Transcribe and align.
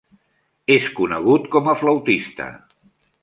És 0.75 0.87
conegut 0.99 1.45
com 1.57 1.71
a 1.73 1.77
flautista. 1.83 2.51